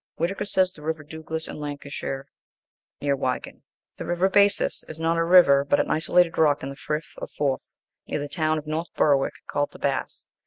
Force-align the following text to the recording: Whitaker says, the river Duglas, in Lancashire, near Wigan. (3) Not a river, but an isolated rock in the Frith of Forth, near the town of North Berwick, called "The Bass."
Whitaker 0.15 0.45
says, 0.45 0.73
the 0.73 0.81
river 0.81 1.03
Duglas, 1.03 1.47
in 1.47 1.59
Lancashire, 1.59 2.25
near 3.01 3.15
Wigan. 3.15 3.61
(3) 3.99 4.07
Not 4.97 5.17
a 5.17 5.23
river, 5.23 5.63
but 5.63 5.79
an 5.79 5.91
isolated 5.91 6.39
rock 6.39 6.63
in 6.63 6.69
the 6.69 6.75
Frith 6.75 7.13
of 7.19 7.29
Forth, 7.29 7.77
near 8.07 8.17
the 8.17 8.27
town 8.27 8.57
of 8.57 8.65
North 8.65 8.91
Berwick, 8.95 9.35
called 9.45 9.73
"The 9.73 9.77
Bass." 9.77 10.25